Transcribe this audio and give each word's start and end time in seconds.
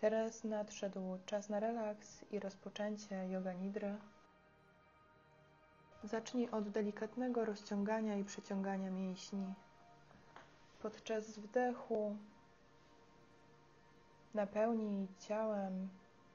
Teraz 0.00 0.44
nadszedł 0.44 1.18
czas 1.26 1.48
na 1.48 1.60
relaks 1.60 2.24
i 2.32 2.38
rozpoczęcie 2.38 3.28
yoga 3.28 3.52
nidry. 3.52 3.96
Zacznij 6.04 6.50
od 6.50 6.68
delikatnego 6.68 7.44
rozciągania 7.44 8.16
i 8.16 8.24
przeciągania 8.24 8.90
mięśni. 8.90 9.54
Podczas 10.82 11.38
wdechu 11.38 12.16
napełnij 14.34 15.08
ciałem, 15.18 15.88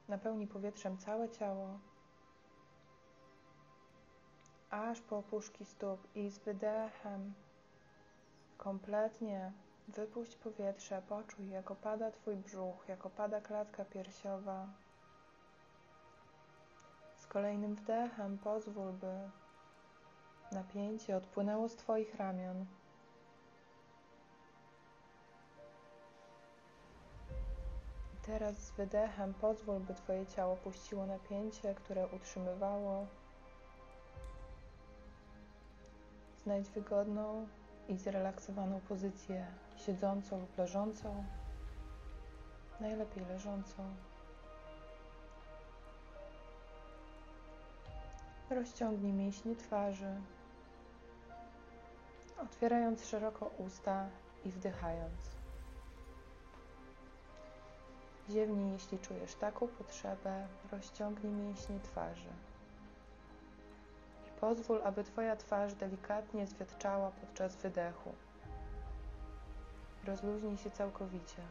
napełnij 0.08 0.46
powietrzem 0.46 0.98
całe 0.98 1.28
ciało, 1.28 1.78
aż 4.70 5.00
po 5.00 5.18
opuszki 5.18 5.64
stóp 5.64 6.16
i 6.16 6.30
z 6.30 6.38
wydechem 6.38 7.34
kompletnie 8.58 9.52
wypuść 9.88 10.36
powietrze, 10.36 11.02
poczuj 11.08 11.48
jak 11.50 11.70
opada 11.70 12.10
Twój 12.10 12.36
brzuch, 12.36 12.88
jak 12.88 13.06
opada 13.06 13.40
klatka 13.40 13.84
piersiowa. 13.84 14.66
Z 17.16 17.26
kolejnym 17.26 17.74
wdechem 17.74 18.38
pozwól, 18.38 18.92
by 18.92 19.30
napięcie 20.52 21.16
odpłynęło 21.16 21.68
z 21.68 21.76
Twoich 21.76 22.14
ramion. 22.14 22.66
Teraz 28.26 28.56
z 28.56 28.70
wydechem 28.70 29.34
pozwól, 29.34 29.80
by 29.80 29.94
Twoje 29.94 30.26
ciało 30.26 30.56
puściło 30.56 31.06
napięcie, 31.06 31.74
które 31.74 32.06
utrzymywało. 32.06 33.06
Znajdź 36.42 36.70
wygodną 36.70 37.48
i 37.88 37.96
zrelaksowaną 37.96 38.80
pozycję 38.80 39.46
siedzącą 39.76 40.40
lub 40.40 40.58
leżącą. 40.58 41.24
Najlepiej 42.80 43.24
leżącą. 43.24 43.94
Rozciągnij 48.50 49.12
mięśnie 49.12 49.56
twarzy, 49.56 50.14
otwierając 52.42 53.04
szeroko 53.04 53.50
usta 53.58 54.08
i 54.44 54.50
wdychając. 54.50 55.36
Ziewnij, 58.30 58.72
jeśli 58.72 58.98
czujesz 58.98 59.34
taką 59.34 59.68
potrzebę, 59.68 60.46
rozciągnij 60.72 61.32
mięśnie 61.32 61.80
twarzy. 61.80 62.28
I 64.26 64.40
pozwól, 64.40 64.80
aby 64.84 65.04
Twoja 65.04 65.36
twarz 65.36 65.74
delikatnie 65.74 66.46
zwiatczała 66.46 67.10
podczas 67.10 67.56
wydechu. 67.56 68.12
Rozluźnij 70.06 70.56
się 70.56 70.70
całkowicie. 70.70 71.42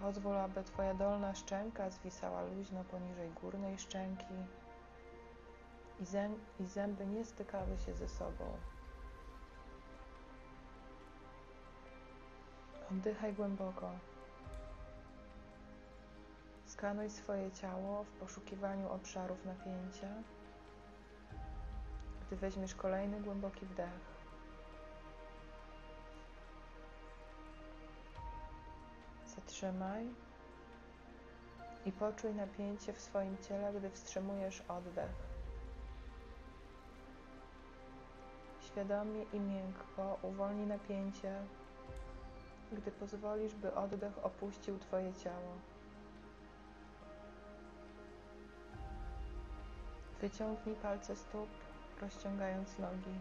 Pozwól, 0.00 0.36
aby 0.36 0.64
Twoja 0.64 0.94
dolna 0.94 1.34
szczęka 1.34 1.90
zwisała 1.90 2.42
luźno 2.42 2.84
poniżej 2.84 3.30
górnej 3.30 3.78
szczęki 3.78 4.34
i, 6.00 6.04
zę 6.04 6.30
i 6.60 6.66
zęby 6.66 7.06
nie 7.06 7.24
stykały 7.24 7.78
się 7.78 7.94
ze 7.94 8.08
sobą. 8.08 8.44
Oddychaj 12.90 13.34
głęboko. 13.34 13.90
Skanuj 16.66 17.10
swoje 17.10 17.50
ciało 17.50 18.04
w 18.04 18.10
poszukiwaniu 18.10 18.92
obszarów 18.92 19.44
napięcia. 19.44 20.08
Gdy 22.26 22.36
weźmiesz 22.36 22.74
kolejny 22.74 23.20
głęboki 23.20 23.66
wdech, 23.66 24.09
zatrzymaj 29.50 30.06
i 31.86 31.92
poczuj 31.92 32.34
napięcie 32.34 32.92
w 32.92 33.00
swoim 33.00 33.36
ciele, 33.38 33.72
gdy 33.72 33.90
wstrzymujesz 33.90 34.62
oddech. 34.68 35.10
Świadomie 38.60 39.22
i 39.32 39.40
miękko 39.40 40.18
uwolnij 40.22 40.66
napięcie 40.66 41.34
gdy 42.72 42.90
pozwolisz, 42.90 43.54
by 43.54 43.74
oddech 43.74 44.24
opuścił 44.24 44.78
Twoje 44.78 45.12
ciało. 45.12 45.52
Wyciągnij 50.20 50.74
palce 50.74 51.16
stóp, 51.16 51.48
rozciągając 52.00 52.78
nogi. 52.78 53.20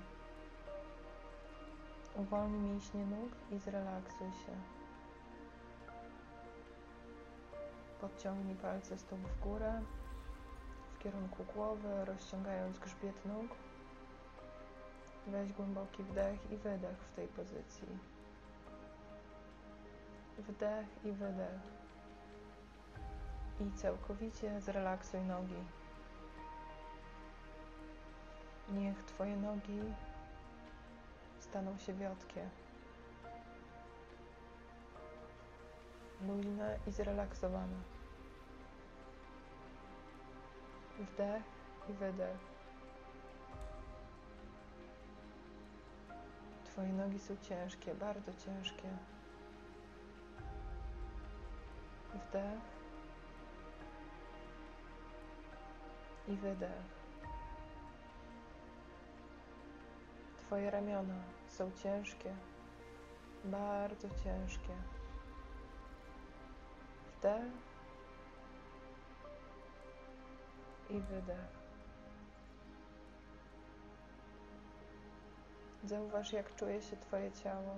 Uwolnij 2.16 2.59
mięśnie 2.59 3.06
nóg 3.06 3.31
i 3.51 3.59
zrelaksuj 3.59 4.31
się. 4.31 4.78
Podciągnij 8.02 8.56
palce 8.56 8.98
stóp 8.98 9.20
w 9.20 9.40
górę, 9.40 9.82
w 10.94 11.04
kierunku 11.04 11.44
głowy, 11.54 12.06
rozciągając 12.06 12.80
grzbiet 12.80 13.26
nóg. 13.26 13.48
Weź 15.28 15.54
głęboki 15.54 16.04
wdech 16.04 16.52
i 16.52 16.58
wydech 16.58 16.98
w 16.98 17.16
tej 17.16 17.28
pozycji. 17.28 17.88
Wdech 20.38 21.06
i 21.06 21.12
wydech. 21.12 21.62
I 23.59 23.72
całkowicie 23.78 24.62
zrelaksuj 24.62 25.22
nogi. 25.22 25.64
Niech 28.70 29.04
Twoje 29.06 29.38
nogi 29.38 29.80
staną 31.40 31.78
się 31.78 31.94
wiotkie. 31.94 32.50
Luźne 36.28 36.80
i 36.88 36.91
zrelaksowane. 36.91 37.75
Wdech 41.00 41.44
i 41.90 41.94
wydech. 41.94 42.38
Twoje 46.66 46.94
nogi 46.94 47.19
są 47.19 47.38
ciężkie, 47.38 47.96
bardzo 47.96 48.31
ciężkie. 48.34 48.90
Wdech 52.13 52.59
i 56.28 56.35
wydech. 56.35 57.00
Twoje 60.38 60.72
ramiona 60.72 61.24
są 61.47 61.72
ciężkie, 61.72 62.35
bardzo 63.46 64.09
ciężkie. 64.09 64.99
Wdech 67.19 67.52
i 70.90 71.00
wydech. 71.00 71.59
Zauważ, 75.84 76.34
jak 76.34 76.56
czuje 76.56 76.81
się 76.81 76.97
Twoje 76.97 77.31
ciało. 77.31 77.75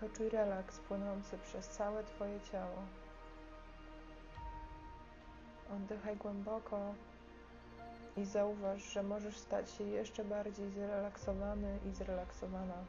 Poczuj 0.00 0.28
relaks 0.28 0.78
płynący 0.78 1.38
przez 1.38 1.68
całe 1.68 2.04
Twoje 2.04 2.40
ciało. 2.40 2.82
Oddychaj 5.76 6.16
głęboko 6.16 6.94
i 8.16 8.24
zauważ, 8.24 8.82
że 8.82 9.02
możesz 9.02 9.38
stać 9.38 9.70
się 9.70 9.84
jeszcze 9.84 10.24
bardziej 10.24 10.70
zrelaksowany 10.70 11.78
i 11.86 11.90
zrelaksowana. 11.90 12.84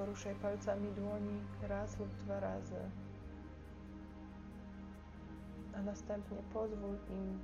Poruszaj 0.00 0.34
palcami 0.34 0.88
dłoni 0.92 1.40
raz 1.62 1.98
lub 1.98 2.08
dwa 2.16 2.40
razy, 2.40 2.90
a 5.74 5.82
następnie 5.82 6.36
pozwól 6.52 6.96
im 7.10 7.38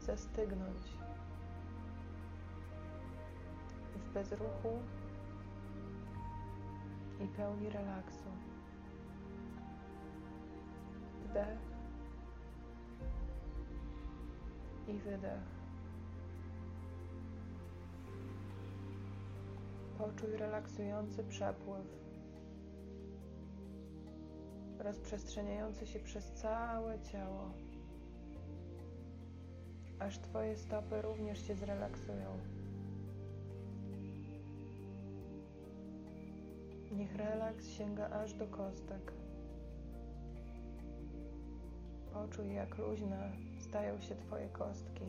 zastygnąć 0.00 0.82
w 3.96 4.12
bezruchu 4.14 4.78
i 7.20 7.28
pełni 7.28 7.70
relaksu. 7.70 8.30
Wdech 11.24 11.58
i 14.88 14.98
wydech. 14.98 15.63
Poczuj 19.98 20.36
relaksujący 20.36 21.24
przepływ, 21.24 21.86
rozprzestrzeniający 24.78 25.86
się 25.86 26.00
przez 26.00 26.32
całe 26.32 27.00
ciało, 27.00 27.50
aż 29.98 30.18
Twoje 30.18 30.56
stopy 30.56 31.02
również 31.02 31.46
się 31.46 31.54
zrelaksują. 31.54 32.38
Niech 36.92 37.16
relaks 37.16 37.68
sięga 37.68 38.10
aż 38.10 38.34
do 38.34 38.46
kostek. 38.46 39.12
Poczuj, 42.12 42.54
jak 42.54 42.78
luźne 42.78 43.32
stają 43.60 44.00
się 44.00 44.16
Twoje 44.16 44.48
kostki. 44.48 45.04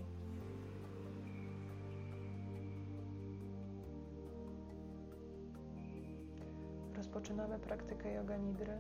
Rozpoczynamy 6.98 7.60
praktykę 7.60 8.14
yoga 8.14 8.38
nidry. 8.38 8.78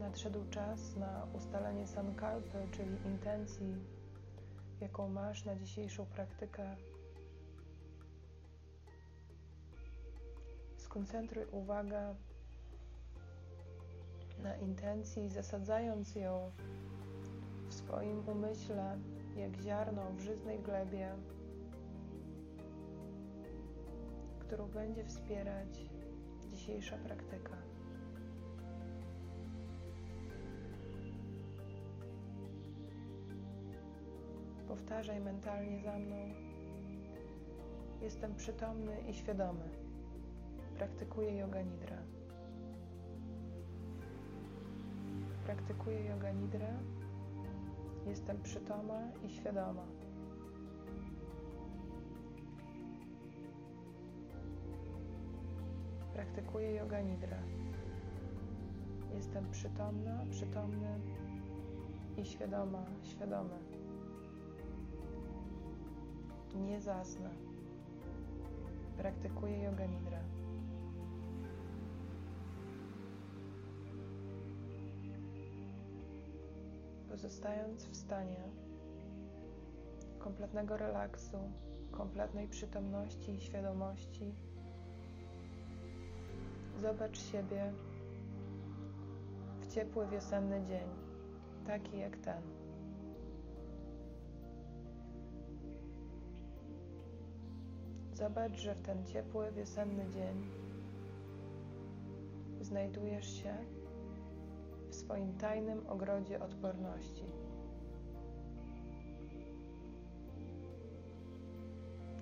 Nadszedł 0.00 0.50
czas 0.50 0.96
na 0.96 1.26
ustalenie 1.36 1.86
sankalpy, 1.86 2.58
czyli 2.70 2.96
intencji, 3.06 3.74
jaką 4.80 5.08
masz 5.08 5.44
na 5.44 5.56
dzisiejszą 5.56 6.06
praktykę. 6.06 6.76
Skoncentruj 10.76 11.44
uwagę 11.52 12.14
na 14.42 14.56
intencji, 14.56 15.28
zasadzając 15.28 16.14
ją 16.14 16.50
w 17.68 17.74
swoim 17.74 18.28
umyśle 18.28 18.98
jak 19.36 19.56
ziarno 19.56 20.12
w 20.12 20.20
żyznej 20.20 20.58
glebie, 20.58 21.14
którą 24.50 24.68
będzie 24.68 25.04
wspierać 25.04 25.84
dzisiejsza 26.50 26.96
praktyka. 26.96 27.56
Powtarzaj 34.68 35.20
mentalnie 35.20 35.80
za 35.80 35.98
mną. 35.98 36.16
Jestem 38.02 38.34
przytomny 38.34 39.00
i 39.10 39.14
świadomy. 39.14 39.68
Praktykuję 40.76 41.36
yoga 41.38 41.62
nidra. 41.62 41.98
Praktykuję 45.44 46.04
yoga 46.04 46.32
nidra. 46.32 46.72
Jestem 48.06 48.42
przytoma 48.42 49.00
i 49.22 49.30
świadoma. 49.30 49.99
Praktykuję 56.20 56.70
yoga 56.74 57.00
nidra. 57.00 57.36
Jestem 59.14 59.50
przytomna, 59.50 60.24
przytomny 60.30 61.00
i 62.16 62.24
świadoma, 62.24 62.84
świadomy. 63.02 63.58
Nie 66.54 66.80
zasnę. 66.80 67.30
Praktykuję 68.96 69.62
yoga 69.62 69.86
nidra. 69.86 70.18
Pozostając 77.10 77.84
w 77.84 77.96
stanie 77.96 78.42
kompletnego 80.18 80.76
relaksu, 80.76 81.38
kompletnej 81.90 82.48
przytomności 82.48 83.32
i 83.32 83.40
świadomości, 83.40 84.34
zobacz 86.80 87.18
siebie 87.18 87.72
w 89.60 89.66
ciepły 89.66 90.06
wiosenny 90.06 90.64
dzień, 90.64 90.88
taki 91.66 91.98
jak 91.98 92.16
ten. 92.16 92.42
Zobacz, 98.12 98.58
że 98.60 98.74
w 98.74 98.82
ten 98.82 99.06
ciepły 99.06 99.52
wiosenny 99.52 100.08
dzień 100.08 100.46
znajdujesz 102.60 103.42
się 103.42 103.54
w 104.90 104.94
swoim 104.94 105.36
tajnym 105.38 105.86
ogrodzie 105.86 106.40
odporności. 106.40 107.24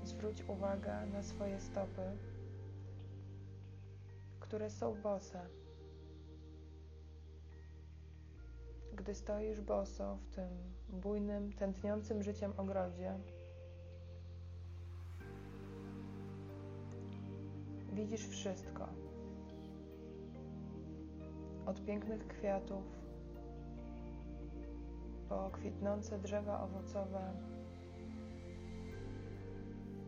Zwróć 0.04 0.44
uwagę 0.48 1.06
na 1.12 1.22
swoje 1.22 1.60
stopy, 1.60 2.16
które 4.48 4.70
są 4.70 4.94
bose. 5.02 5.40
Gdy 8.96 9.14
stoisz 9.14 9.60
boso 9.60 10.16
w 10.16 10.34
tym 10.34 10.48
bujnym, 10.88 11.52
tętniącym 11.52 12.22
życiem 12.22 12.52
ogrodzie, 12.56 13.14
widzisz 17.92 18.26
wszystko. 18.26 18.88
Od 21.66 21.84
pięknych 21.84 22.26
kwiatów 22.26 22.84
po 25.28 25.50
kwitnące 25.50 26.18
drzewa 26.18 26.60
owocowe 26.62 27.32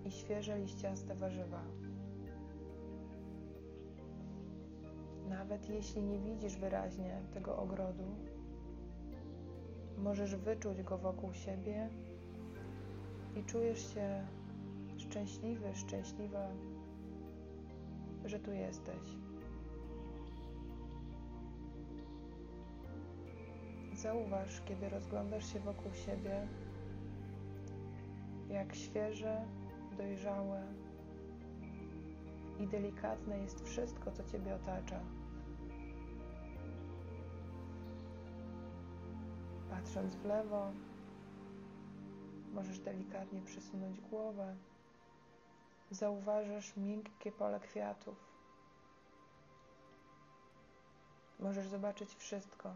i 0.05 0.11
świeże 0.11 0.59
liściaste 0.59 1.15
warzywa. 1.15 1.90
Nawet 5.31 5.69
jeśli 5.69 6.03
nie 6.03 6.19
widzisz 6.19 6.57
wyraźnie 6.57 7.21
tego 7.35 7.57
ogrodu, 7.57 8.05
możesz 9.99 10.37
wyczuć 10.37 10.83
go 10.83 10.99
wokół 10.99 11.35
siebie 11.35 11.89
i 13.37 13.45
czujesz 13.45 13.95
się 13.95 14.27
szczęśliwy, 14.97 15.75
szczęśliwa, 15.75 16.49
że 18.25 18.39
tu 18.41 18.53
jesteś. 18.53 19.17
Zauważ, 23.95 24.63
kiedy 24.65 24.89
rozglądasz 24.89 25.53
się 25.53 25.61
wokół 25.61 25.93
siebie, 25.95 26.49
jak 28.49 28.75
świeże, 28.75 29.45
dojrzałe 29.97 30.63
i 32.59 32.67
delikatne 32.67 33.39
jest 33.39 33.65
wszystko, 33.65 34.13
co 34.13 34.25
Ciebie 34.25 34.55
otacza. 34.55 35.20
Patrząc 39.91 40.15
w 40.15 40.25
lewo, 40.25 40.73
możesz 42.53 42.79
delikatnie 42.79 43.43
przesunąć 43.43 44.01
głowę. 44.01 44.57
Zauważysz 45.91 46.77
miękkie 46.77 47.33
pole 47.33 47.61
kwiatów. 47.61 48.17
Możesz 51.41 51.67
zobaczyć 51.69 52.15
wszystko. 52.15 52.73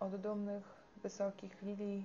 Od 0.00 0.16
dumnych, 0.16 0.64
wysokich 0.96 1.62
lilii 1.62 2.04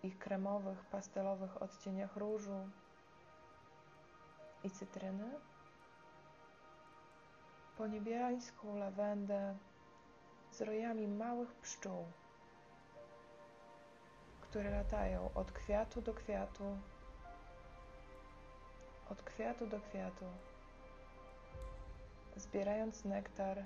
w 0.00 0.04
ich 0.04 0.18
kremowych, 0.18 0.84
pastelowych 0.84 1.62
odcieniach 1.62 2.16
różu 2.16 2.68
i 4.64 4.70
cytryny, 4.70 5.30
po 7.78 7.86
niebiańską 7.86 8.76
lawendę 8.76 9.56
z 10.56 10.60
rojami 10.60 11.08
małych 11.08 11.54
pszczół, 11.54 12.04
które 14.40 14.70
latają 14.70 15.30
od 15.34 15.52
kwiatu 15.52 16.02
do 16.02 16.14
kwiatu, 16.14 16.78
od 19.10 19.22
kwiatu 19.22 19.66
do 19.66 19.80
kwiatu, 19.80 20.24
zbierając 22.36 23.04
nektar, 23.04 23.64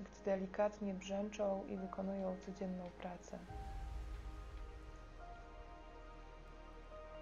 gdy 0.00 0.10
delikatnie 0.24 0.94
brzęczą 0.94 1.64
i 1.68 1.76
wykonują 1.76 2.36
codzienną 2.46 2.90
pracę. 2.90 3.38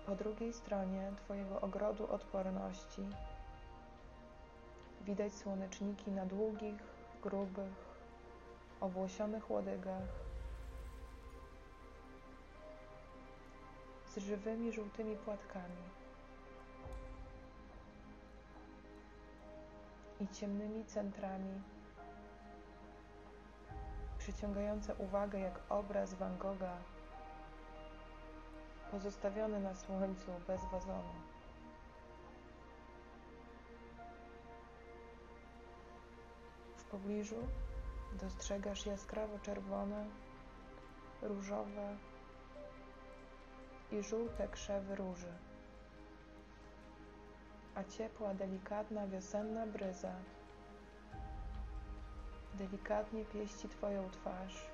Po 0.07 0.15
drugiej 0.15 0.53
stronie 0.53 1.13
Twojego 1.17 1.61
ogrodu 1.61 2.13
odporności 2.13 3.03
widać 5.01 5.35
słoneczniki 5.35 6.11
na 6.11 6.27
długich, 6.27 6.83
grubych, 7.23 7.94
owłosionych 8.85 9.51
łodygach 9.51 10.09
z 14.07 14.19
żywymi 14.19 14.73
żółtymi 14.73 15.17
płatkami 15.17 15.85
i 20.21 20.29
ciemnymi 20.29 20.85
centrami 20.85 21.63
przyciągające 24.19 24.95
uwagę 24.95 25.39
jak 25.39 25.61
obraz 25.69 26.15
Van 26.15 26.39
Gogha 26.39 26.77
pozostawiony 28.91 29.61
na 29.61 29.75
słońcu 29.75 30.31
bez 30.47 30.61
wazonu. 30.73 31.15
W 36.77 36.85
pobliżu 36.85 37.37
dostrzegasz 38.15 38.87
jaskrawo 38.87 39.39
czerwone, 39.39 40.07
różowe 41.23 41.97
i 43.93 44.03
żółte 44.03 44.49
krzewy 44.49 44.95
róży, 44.95 45.33
a 47.75 47.85
ciepła, 47.85 48.35
delikatna 48.35 49.07
wiosenna 49.07 49.67
bryza 49.67 50.13
delikatnie 52.55 53.25
pieści 53.25 53.69
Twoją 53.69 54.11
twarz, 54.11 54.65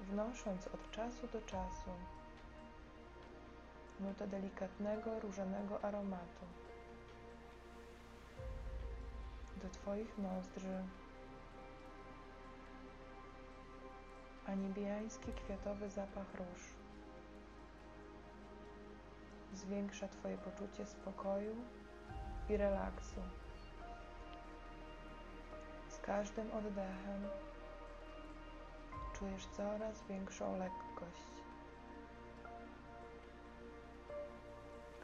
wnosząc 0.00 0.66
od 0.66 0.90
czasu 0.90 1.26
do 1.32 1.40
czasu 1.40 1.90
nutę 4.00 4.26
delikatnego, 4.26 5.20
różanego 5.20 5.84
aromatu 5.84 6.46
do 9.62 9.68
Twoich 9.68 10.18
nozdrzy, 10.18 10.84
a 14.48 14.54
niebiański 14.54 15.32
kwiatowy 15.32 15.90
zapach 15.90 16.34
róż 16.34 16.62
zwiększa 19.52 20.08
Twoje 20.08 20.38
poczucie 20.38 20.86
spokoju 20.86 21.56
i 22.48 22.56
relaksu. 22.56 23.20
Z 25.88 25.98
każdym 25.98 26.50
oddechem 26.50 27.22
czujesz 29.18 29.46
coraz 29.46 30.04
większą 30.08 30.58
lekkość. 30.58 31.22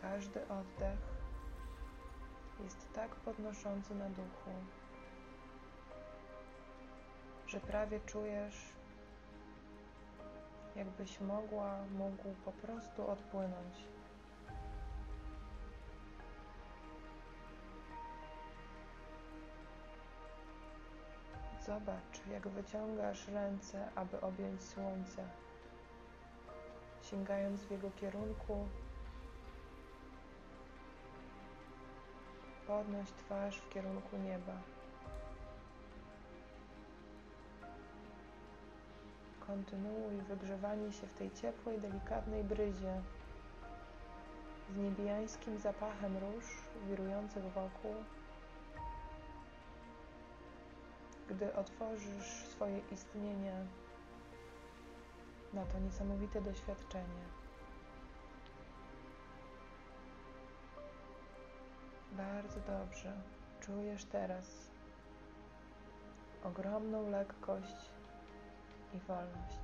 Każdy 0.02 0.48
oddech 0.48 0.98
jest 2.60 2.92
tak 2.92 3.10
podnoszący 3.14 3.94
na 3.94 4.08
duchu, 4.08 4.50
że 7.46 7.60
prawie 7.60 8.00
czujesz, 8.00 8.73
jakbyś 10.76 11.20
mogła, 11.20 11.76
mógł 11.98 12.34
po 12.44 12.52
prostu 12.52 13.10
odpłynąć. 13.10 13.74
Zobacz, 21.66 22.26
jak 22.32 22.48
wyciągasz 22.48 23.28
ręce, 23.28 23.88
aby 23.94 24.20
objąć 24.20 24.62
słońce, 24.62 25.28
sięgając 27.02 27.60
w 27.60 27.70
jego 27.70 27.90
kierunku. 27.90 28.68
Podnoś 32.66 33.08
twarz 33.10 33.58
w 33.58 33.68
kierunku 33.68 34.16
nieba. 34.16 34.73
Kontynuuj 39.46 40.16
wygrzewanie 40.28 40.92
się 40.92 41.06
w 41.06 41.14
tej 41.14 41.30
ciepłej, 41.30 41.80
delikatnej 41.80 42.44
bryzie 42.44 43.02
z 44.70 44.76
niebiańskim 44.76 45.58
zapachem 45.58 46.16
róż 46.16 46.44
wirujących 46.88 47.44
wokół. 47.44 47.94
gdy 51.28 51.54
otworzysz 51.54 52.46
swoje 52.48 52.78
istnienie 52.92 53.66
na 55.52 55.66
to 55.66 55.78
niesamowite 55.78 56.40
doświadczenie. 56.40 57.24
Bardzo 62.12 62.60
dobrze. 62.60 63.12
Czujesz 63.60 64.04
teraz 64.04 64.70
ogromną 66.44 67.10
lekkość 67.10 67.90
i 68.94 68.98
wolność. 68.98 69.58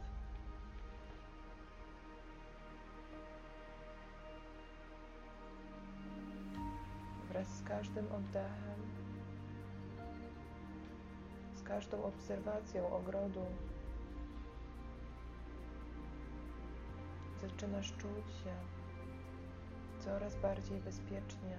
Wraz 7.29 7.49
z 7.49 7.63
każdym 7.63 8.13
oddechem 8.13 8.91
każdą 11.71 12.05
obserwacją 12.05 12.91
ogrodu 12.93 13.47
zaczynasz 17.41 17.93
czuć 17.93 18.27
się 18.45 18.55
coraz 19.99 20.37
bardziej 20.37 20.81
bezpiecznie 20.81 21.59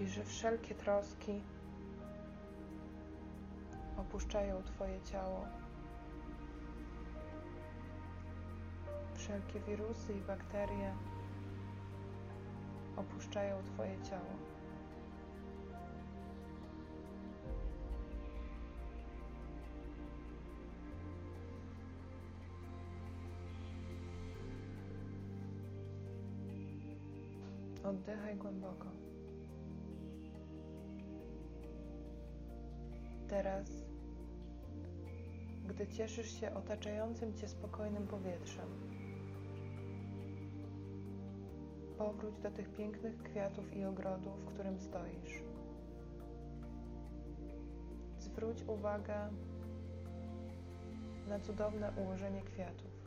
i 0.00 0.08
że 0.08 0.24
wszelkie 0.24 0.74
troski 0.74 1.42
opuszczają 3.96 4.62
Twoje 4.62 5.00
ciało. 5.00 5.46
Wszelkie 9.30 9.60
wirusy 9.60 10.12
i 10.12 10.20
bakterie 10.20 10.94
opuszczają 12.96 13.62
Twoje 13.62 14.02
ciało. 14.02 14.30
Oddychaj 27.84 28.36
głęboko. 28.36 28.86
Teraz, 33.28 33.70
gdy 35.68 35.86
cieszysz 35.86 36.40
się 36.40 36.54
otaczającym 36.54 37.34
cię 37.34 37.48
spokojnym 37.48 38.06
powietrzem, 38.06 38.90
powróć 42.00 42.38
do 42.38 42.50
tych 42.50 42.68
pięknych 42.68 43.22
kwiatów 43.22 43.76
i 43.76 43.84
ogrodu, 43.84 44.30
w 44.30 44.44
którym 44.44 44.80
stoisz. 44.80 45.42
Zwróć 48.18 48.62
uwagę 48.62 49.28
na 51.28 51.40
cudowne 51.40 51.92
ułożenie 51.96 52.42
kwiatów. 52.42 53.00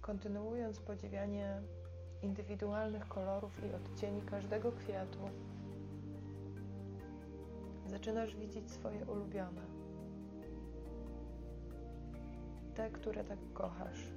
kontynuując 0.00 0.80
podziwianie 0.80 1.62
indywidualnych 2.22 3.08
kolorów 3.08 3.52
i 3.64 3.74
odcieni 3.74 4.22
każdego 4.22 4.72
kwiatu, 4.72 5.18
zaczynasz 7.86 8.36
widzieć 8.36 8.70
swoje 8.70 9.04
ulubione. 9.04 9.77
Te, 12.78 12.90
które 12.90 13.24
tak 13.24 13.38
kochasz. 13.54 14.12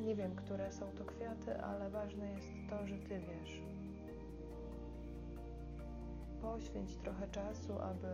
Nie 0.00 0.16
wiem, 0.16 0.36
które 0.36 0.72
są 0.72 0.86
to 0.90 1.04
kwiaty, 1.04 1.60
ale 1.60 1.90
ważne 1.90 2.32
jest 2.32 2.48
to, 2.70 2.86
że 2.86 2.98
Ty 2.98 3.20
wiesz. 3.20 3.62
Poświęć 6.42 6.96
trochę 6.96 7.28
czasu, 7.28 7.78
aby 7.78 8.08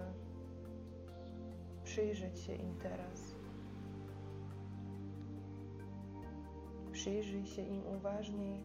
przyjrzeć 1.84 2.38
się 2.38 2.54
im 2.54 2.74
teraz. 2.82 3.34
Przyjrzyj 6.92 7.46
się 7.46 7.62
im 7.62 7.86
uważniej, 7.86 8.64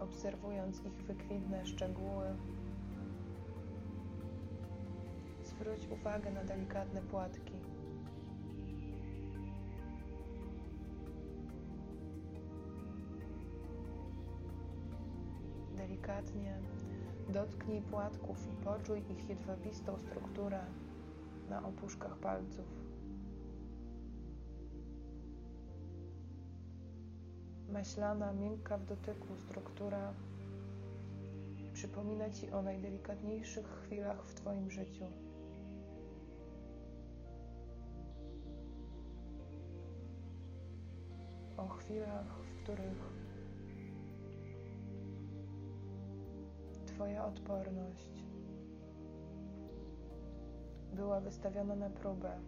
obserwując 0.00 0.84
ich 0.84 1.04
wykwintne 1.04 1.66
szczegóły. 1.66 2.36
Zwróć 5.62 5.88
uwagę 5.88 6.30
na 6.32 6.44
delikatne 6.44 7.02
płatki. 7.02 7.52
Delikatnie 15.76 16.58
dotknij 17.28 17.82
płatków 17.82 18.48
i 18.52 18.64
poczuj 18.64 19.02
ich 19.10 19.28
jedwabistą 19.28 19.98
strukturę 19.98 20.60
na 21.50 21.66
opuszkach 21.66 22.16
palców. 22.16 22.66
Maślana, 27.68 28.32
miękka 28.32 28.78
w 28.78 28.84
dotyku 28.84 29.36
struktura 29.36 30.14
przypomina 31.72 32.30
Ci 32.30 32.50
o 32.50 32.62
najdelikatniejszych 32.62 33.66
chwilach 33.66 34.24
w 34.24 34.34
Twoim 34.34 34.70
życiu. 34.70 35.06
O 41.62 41.68
chwilach, 41.68 42.26
w 42.26 42.62
których 42.62 43.12
Twoja 46.86 47.24
odporność 47.24 48.24
była 50.94 51.20
wystawiona 51.20 51.76
na 51.76 51.90
próbę. 51.90 52.38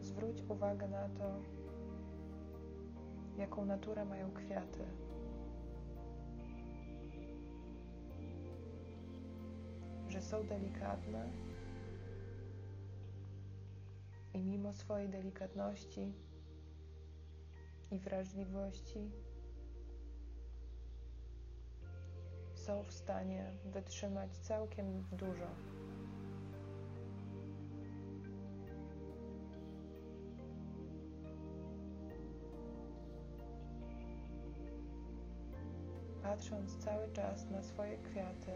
Zwróć 0.00 0.42
uwagę 0.48 0.88
na 0.88 1.08
to, 1.08 1.34
jaką 3.38 3.64
naturę 3.64 4.04
mają 4.04 4.30
kwiaty. 4.30 4.84
Że 10.08 10.22
są 10.22 10.46
delikatne 10.46 11.49
i 14.34 14.42
mimo 14.42 14.72
swojej 14.72 15.08
delikatności 15.08 16.12
i 17.90 17.98
wrażliwości 17.98 19.10
są 22.54 22.82
w 22.82 22.92
stanie 22.92 23.52
wytrzymać 23.64 24.36
całkiem 24.36 25.04
dużo. 25.12 25.46
Patrząc 36.22 36.76
cały 36.76 37.12
czas 37.12 37.50
na 37.50 37.62
swoje 37.62 37.98
kwiaty, 37.98 38.52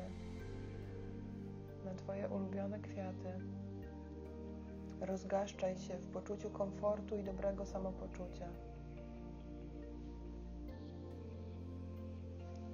na 1.84 1.94
Twoje 1.94 2.28
ulubione 2.28 2.80
kwiaty, 2.80 3.40
rozgaszczaj 5.06 5.78
się 5.78 5.98
w 5.98 6.06
poczuciu 6.06 6.50
komfortu 6.50 7.16
i 7.16 7.24
dobrego 7.24 7.66
samopoczucia. 7.66 8.48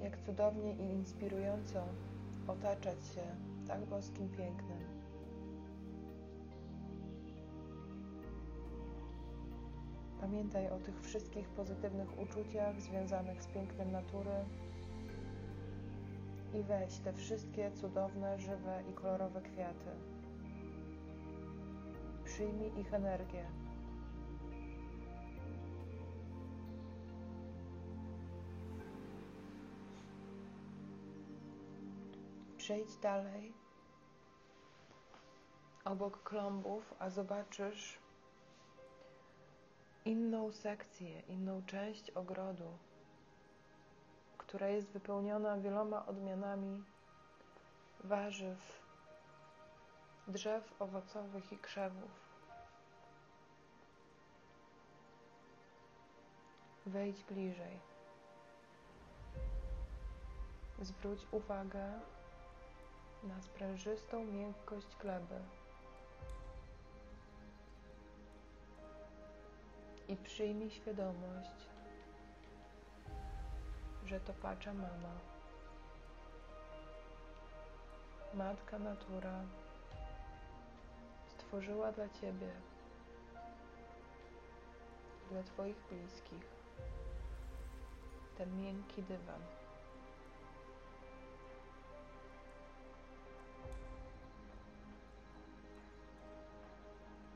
Jak 0.03 0.19
cudownie 0.19 0.73
i 0.73 0.83
inspirująco 0.83 1.85
otaczać 2.47 3.07
się 3.15 3.23
tak 3.67 3.87
boskim 3.87 4.29
pięknem. 4.29 5.01
Pamiętaj 10.21 10.71
o 10.71 10.79
tych 10.79 11.01
wszystkich 11.01 11.49
pozytywnych 11.49 12.19
uczuciach 12.19 12.81
związanych 12.81 13.43
z 13.43 13.47
pięknem 13.47 13.93
natury 13.93 14.45
i 16.55 16.63
weź 16.63 16.99
te 16.99 17.13
wszystkie 17.13 17.73
cudowne, 17.73 18.39
żywe 18.39 18.83
i 18.91 18.93
kolorowe 18.93 19.41
kwiaty. 19.41 20.20
Przyjmij 22.31 22.79
ich 22.81 22.95
energię. 22.95 23.45
Przejdź 32.57 32.97
dalej 32.97 33.53
obok 35.85 36.23
klombów, 36.23 36.95
a 36.99 37.11
zobaczysz 37.11 37.99
inną 40.05 40.53
sekcję, 40.53 41.21
inną 41.21 41.63
część 41.67 42.11
ogrodu, 42.11 42.79
która 44.39 44.69
jest 44.69 44.89
wypełniona 44.91 45.57
wieloma 45.57 46.07
odmianami 46.07 46.85
warzyw, 48.05 48.80
drzew 50.31 50.83
owocowych 50.83 51.53
i 51.53 51.59
krzewów. 51.59 52.11
Wejdź 56.87 57.25
bliżej. 57.25 57.81
Zwróć 60.81 61.27
uwagę 61.31 62.01
na 63.23 63.43
sprężystą 63.43 64.25
miękkość 64.25 64.97
gleby 64.97 65.41
i 70.09 70.17
przyjmij 70.17 70.71
świadomość, 70.71 71.69
że 74.07 74.21
to 74.21 74.33
pacza 74.33 74.75
mama, 74.75 75.15
matka 78.35 78.79
natura 78.79 79.43
stworzyła 81.51 81.93
dla 81.93 82.09
Ciebie, 82.09 82.51
dla 85.31 85.43
Twoich 85.43 85.77
bliskich 85.91 86.45
ten 88.39 88.63
miękki 88.63 89.03
dywan. 89.03 89.41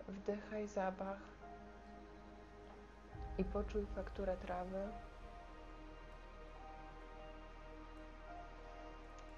Wdychaj 0.09 0.69
zapach 0.69 1.19
i 3.39 3.45
poczuj 3.45 3.87
fakturę 3.87 4.37
trawy, 4.37 4.89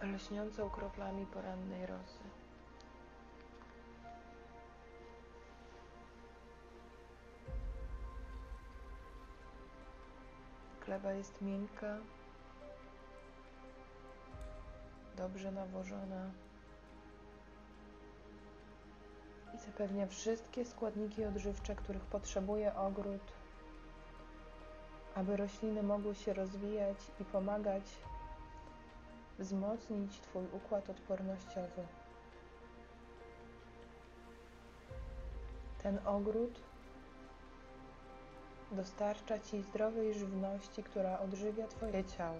lśniącą 0.03 0.71
kroplami 0.71 1.27
porannej 1.27 1.87
rosy. 1.87 2.46
Gleba 10.87 11.13
jest 11.13 11.43
miękka, 11.43 11.97
dobrze 15.17 15.53
nawożona. 15.53 16.31
i 19.57 19.59
zapewnia 19.59 20.07
wszystkie 20.07 20.65
składniki 20.65 21.25
odżywcze, 21.25 21.75
których 21.75 22.03
potrzebuje 22.03 22.75
ogród, 22.75 23.23
aby 25.15 25.37
rośliny 25.37 25.83
mogły 25.83 26.15
się 26.15 26.35
rozwijać 26.35 26.97
i 27.21 27.25
pomagać 27.25 27.83
wzmocnić 29.39 30.21
Twój 30.21 30.45
układ 30.53 30.91
odpornościowy. 30.91 31.87
Ten 35.83 35.99
ogród 36.07 36.61
dostarcza 38.77 39.39
Ci 39.39 39.63
zdrowej 39.63 40.15
żywności, 40.15 40.83
która 40.83 41.19
odżywia 41.19 41.67
Twoje 41.67 42.05
ciało. 42.05 42.39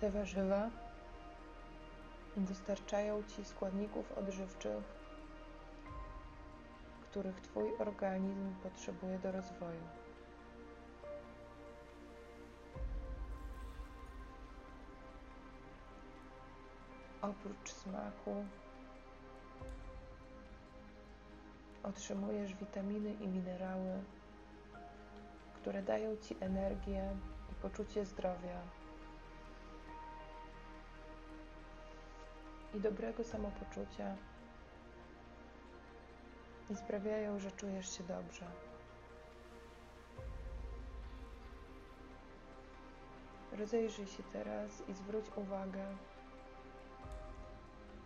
Te 0.00 0.10
warzywa 0.10 0.70
dostarczają 2.36 3.22
Ci 3.22 3.44
składników 3.44 4.18
odżywczych, 4.18 4.84
których 7.02 7.40
Twój 7.40 7.76
organizm 7.78 8.54
potrzebuje 8.62 9.18
do 9.18 9.32
rozwoju. 9.32 9.82
Oprócz 17.22 17.72
smaku 17.72 18.44
otrzymujesz 21.88 22.54
witaminy 22.54 23.12
i 23.12 23.28
minerały, 23.28 24.02
które 25.54 25.82
dają 25.82 26.16
Ci 26.16 26.36
energię 26.40 27.16
i 27.52 27.54
poczucie 27.54 28.04
zdrowia. 28.04 28.60
i 32.74 32.80
dobrego 32.80 33.24
samopoczucia 33.24 34.16
i 36.70 36.76
sprawiają, 36.76 37.38
że 37.38 37.50
czujesz 37.52 37.98
się 37.98 38.04
dobrze. 38.04 38.46
Rozejrzyj 43.52 44.06
się 44.06 44.22
teraz 44.32 44.88
i 44.88 44.94
zwróć 44.94 45.24
uwagę, 45.36 45.86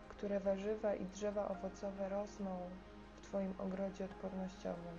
które 0.09 0.41
warzywa 0.41 0.95
i 0.95 1.05
drzewa 1.05 1.49
owocowe 1.49 2.09
rosną 2.09 2.71
w 3.33 3.35
Twoim 3.35 3.55
ogrodzie 3.59 4.05
odpornościowym. 4.05 4.99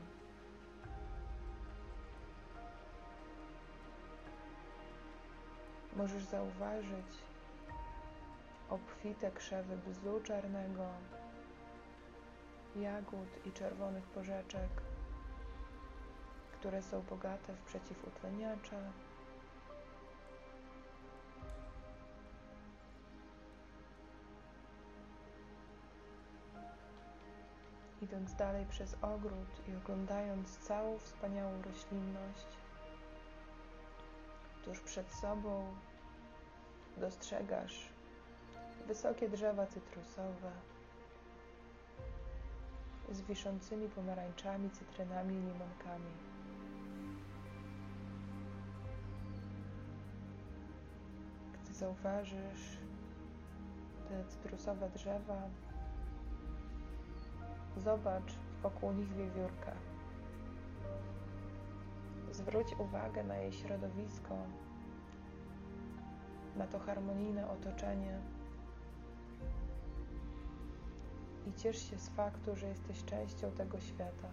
Możesz 5.95 6.23
zauważyć, 6.23 7.17
obfite 8.69 9.31
krzewy 9.31 9.77
bzu 9.77 10.21
czarnego, 10.23 10.87
jagód 12.75 13.45
i 13.45 13.51
czerwonych 13.51 14.03
porzeczek, 14.03 14.69
które 16.59 16.81
są 16.81 17.01
bogate 17.01 17.53
w 17.53 17.61
przeciwutleniacze. 17.61 18.91
Idąc 28.03 28.35
dalej 28.35 28.65
przez 28.65 28.95
ogród 29.01 29.67
i 29.67 29.75
oglądając 29.75 30.57
całą 30.57 30.99
wspaniałą 30.99 31.61
roślinność, 31.61 32.47
tuż 34.65 34.79
przed 34.79 35.11
sobą 35.11 35.75
dostrzegasz 36.97 37.89
wysokie 38.87 39.29
drzewa 39.29 39.65
cytrusowe 39.67 40.51
z 43.11 43.21
wiszącymi 43.21 43.89
pomarańczami, 43.89 44.69
cytrynami 44.69 45.35
i 45.35 45.39
limonkami. 45.39 46.11
Gdy 51.53 51.73
zauważysz 51.73 52.77
te 54.09 54.25
cytrusowe 54.25 54.89
drzewa, 54.89 55.49
Zobacz 57.77 58.33
wokół 58.63 58.91
nich 58.91 59.13
wiewiórkę. 59.13 59.71
Zwróć 62.31 62.75
uwagę 62.79 63.23
na 63.23 63.37
jej 63.37 63.53
środowisko, 63.53 64.37
na 66.55 66.67
to 66.67 66.79
harmonijne 66.79 67.49
otoczenie 67.49 68.19
i 71.47 71.53
ciesz 71.53 71.89
się 71.89 71.97
z 71.97 72.09
faktu, 72.09 72.55
że 72.55 72.67
jesteś 72.67 73.05
częścią 73.05 73.51
tego 73.51 73.79
świata. 73.79 74.27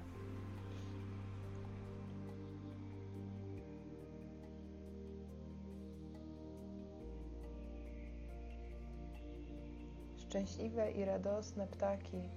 Szczęśliwe 10.17 10.93
i 10.93 11.05
radosne 11.05 11.67
ptaki 11.67 12.29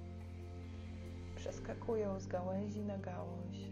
przeskakują 1.43 2.19
z 2.19 2.27
gałęzi 2.27 2.81
na 2.81 2.97
gałąź, 2.97 3.71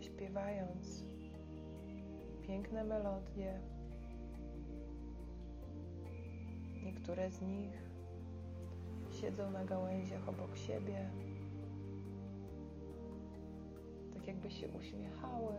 śpiewając 0.00 1.04
piękne 2.42 2.84
melodie. 2.84 3.60
Niektóre 6.84 7.30
z 7.30 7.40
nich 7.40 7.72
siedzą 9.10 9.50
na 9.50 9.64
gałęziach 9.64 10.28
obok 10.28 10.56
siebie, 10.56 11.10
tak 14.14 14.26
jakby 14.26 14.50
się 14.50 14.68
uśmiechały 14.68 15.54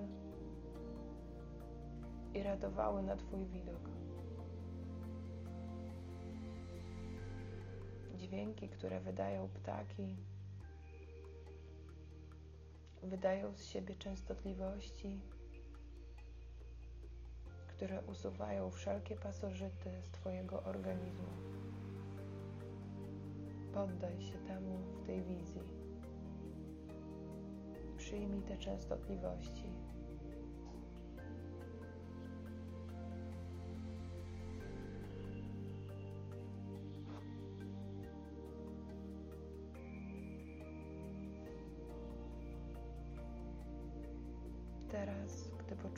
i 2.34 2.43
radowały 2.43 3.03
na 3.03 3.15
Twój 3.15 3.45
widok. 3.45 3.89
Dźwięki, 8.19 8.69
które 8.69 8.99
wydają 8.99 9.49
ptaki, 9.49 10.15
wydają 13.03 13.53
z 13.53 13.65
siebie 13.65 13.95
częstotliwości, 13.95 15.21
które 17.67 18.01
usuwają 18.01 18.71
wszelkie 18.71 19.15
pasożyty 19.15 20.01
z 20.01 20.12
Twojego 20.12 20.63
organizmu. 20.63 21.27
Poddaj 23.73 24.21
się 24.21 24.38
temu 24.38 24.77
w 24.77 25.05
tej 25.05 25.23
wizji. 25.23 25.62
Przyjmij 27.97 28.41
te 28.41 28.58
częstotliwości. 28.58 29.68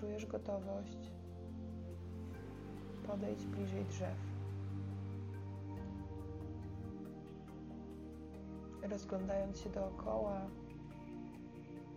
Poczujesz 0.01 0.25
gotowość, 0.25 1.11
podejdź 3.07 3.45
bliżej 3.45 3.85
drzew. 3.85 4.15
Rozglądając 8.81 9.59
się 9.59 9.69
dookoła, 9.69 10.41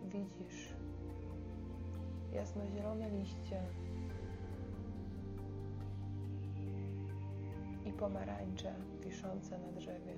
widzisz 0.03 0.73
jasnozielone 2.33 3.09
liście 3.09 3.61
i 7.85 7.91
pomarańcze 7.91 8.73
wiszące 9.03 9.59
na 9.59 9.71
drzewie. 9.71 10.13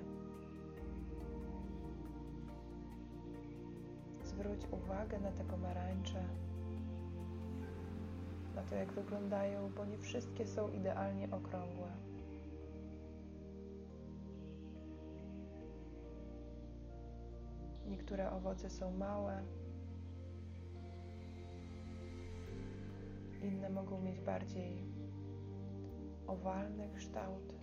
Zwróć 4.24 4.62
uwagę 4.72 5.20
na 5.20 5.32
te 5.32 5.44
pomarańcze 5.44 6.47
na 8.58 8.64
to, 8.64 8.76
jak 8.76 8.92
wyglądają, 8.92 9.72
bo 9.78 9.86
nie 9.86 9.98
wszystkie 9.98 10.48
są 10.48 10.72
idealnie 10.72 11.32
okrągłe. 11.32 11.92
Niektóre 17.88 18.32
owoce 18.32 18.70
są 18.70 18.92
małe, 18.98 19.44
inne 23.44 23.70
mogą 23.70 24.02
mieć 24.02 24.20
bardziej 24.20 24.86
owalny 26.28 26.90
kształt. 26.96 27.54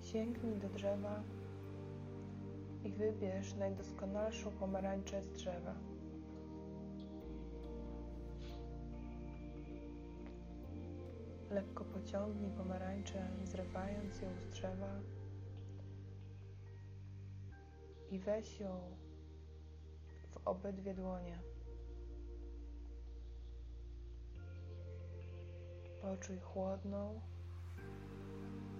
Sięgnij 0.00 0.58
do 0.58 0.68
drzewa 0.68 1.22
i 2.84 2.92
wybierz 2.92 3.54
najdoskonalszą 3.54 4.50
pomarańczę 4.50 5.22
z 5.22 5.32
drzewa. 5.32 5.74
Lekko 11.50 11.84
pociągnij 11.84 12.50
pomarańczę, 12.50 13.28
zrywając 13.44 14.22
ją 14.22 14.28
z 14.36 14.48
drzewa 14.54 15.00
i 18.10 18.18
weź 18.18 18.60
ją 18.60 18.80
w 20.30 20.48
obydwie 20.48 20.94
dłonie. 20.94 21.38
Poczuj 26.02 26.38
chłodną, 26.38 27.20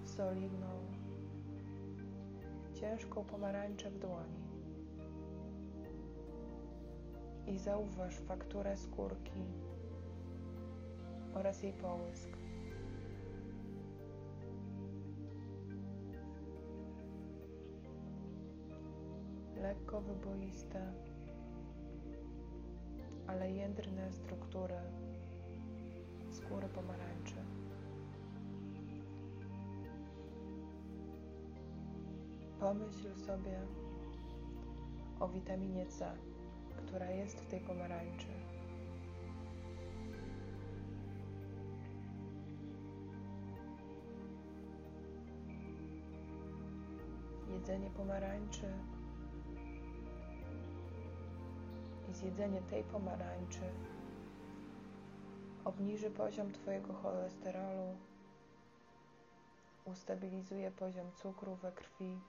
solidną, 0.05 1.04
ciężką 2.85 3.23
pomarańczę 3.23 3.91
w 3.91 3.99
dłoni 3.99 4.45
i 7.47 7.59
zauważ 7.59 8.15
fakturę 8.15 8.77
skórki 8.77 9.43
oraz 11.33 11.63
jej 11.63 11.73
połysk. 11.73 12.29
Lekko 19.61 20.01
wyboiste, 20.01 20.93
ale 23.27 23.51
jędrne 23.51 24.13
struktury 24.13 24.75
skóry 26.29 26.67
pomarańczy. 26.67 27.24
Pomyśl 32.59 33.15
sobie 33.15 33.59
o 35.19 35.27
witaminie 35.27 35.85
C, 35.85 36.17
która 36.77 37.11
jest 37.11 37.41
w 37.41 37.47
tej 37.47 37.59
pomarańczy. 37.59 38.27
Jedzenie 47.49 47.89
pomarańczy 47.89 48.73
i 52.09 52.13
zjedzenie 52.13 52.61
tej 52.61 52.83
pomarańczy 52.83 53.61
obniży 55.65 56.11
poziom 56.11 56.51
Twojego 56.51 56.93
cholesterolu, 56.93 57.95
ustabilizuje 59.85 60.71
poziom 60.71 61.11
cukru 61.11 61.55
we 61.55 61.71
krwi 61.71 62.19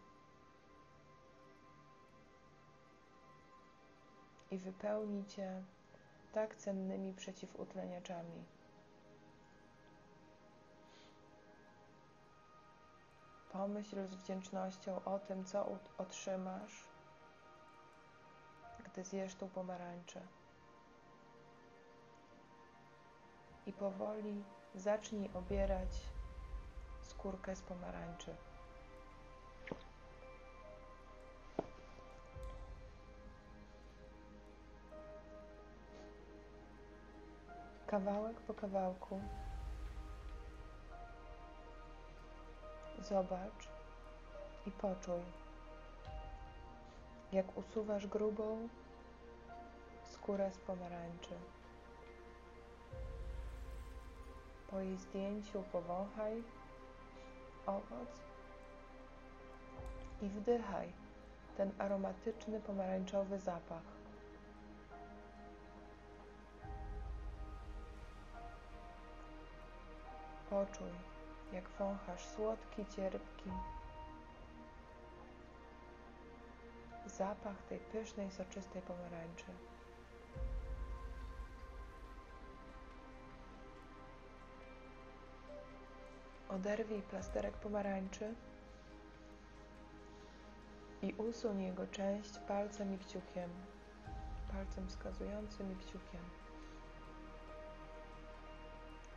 i 4.57 4.59
wypełni 4.59 5.27
Cię 5.27 5.63
tak 6.33 6.57
cennymi 6.57 7.13
przeciwutleniaczami. 7.15 8.45
Pomyśl 13.53 14.07
z 14.07 14.15
wdzięcznością 14.15 15.05
o 15.05 15.19
tym, 15.19 15.45
co 15.45 15.79
otrzymasz, 15.99 16.85
gdy 18.85 19.05
zjesz 19.05 19.35
tą 19.35 19.49
pomarańczę. 19.49 20.21
I 23.67 23.73
powoli 23.73 24.45
zacznij 24.75 25.31
obierać 25.35 26.01
skórkę 27.03 27.57
z 27.57 27.63
pomarańczy. 27.63 28.37
Kawałek 37.87 38.41
po 38.41 38.55
kawałku. 38.55 39.21
Zobacz 42.99 43.69
i 44.67 44.71
poczuj, 44.71 45.23
jak 47.33 47.57
usuwasz 47.57 48.07
grubą 48.07 48.69
skórę 50.03 50.51
z 50.51 50.59
pomarańczy. 50.59 51.35
Po 54.71 54.81
jej 54.81 54.97
zdjęciu 54.97 55.63
powąchaj 55.73 56.43
owoc 57.67 58.21
i 60.23 60.29
wdychaj 60.29 60.93
ten 61.57 61.73
aromatyczny 61.79 62.61
pomarańczowy 62.61 63.39
zapach. 63.39 63.96
Poczuj, 70.51 70.93
jak 71.53 71.69
wąchasz 71.69 72.27
słodki, 72.27 72.87
cierpki 72.97 73.51
zapach 77.17 77.63
tej 77.63 77.79
pysznej, 77.79 78.31
soczystej 78.31 78.83
pomarańczy. 78.83 79.45
Oderwij 86.49 87.03
plasterek 87.03 87.55
pomarańczy 87.57 88.35
i 91.03 91.13
usuń 91.13 91.63
jego 91.63 91.87
część 91.87 92.39
palcem 92.39 92.95
i 92.95 92.99
kciukiem, 92.99 93.51
palcem 94.53 94.89
wskazującym 94.89 95.73
i 95.73 95.77
kciukiem. 95.77 96.46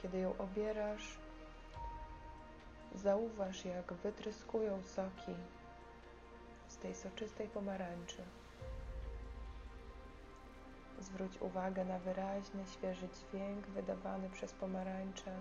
Kiedy 0.02 0.20
ją 0.20 0.38
obierasz, 0.38 1.18
zauważ, 2.96 3.66
jak 3.66 3.94
wytryskują 3.94 4.84
soki 4.84 5.36
z 6.68 6.78
tej 6.78 6.96
soczystej 6.96 7.48
pomarańczy. 7.48 8.24
Zwróć 11.00 11.42
uwagę 11.42 11.86
na 11.86 12.00
wyraźny, 12.00 12.66
świeży 12.66 13.08
dźwięk 13.08 13.68
wydawany 13.68 14.30
przez 14.30 14.54
pomarańczę, 14.54 15.32